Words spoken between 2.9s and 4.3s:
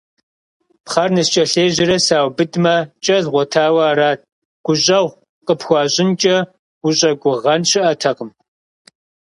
кӀэ згъуэтауэ арат,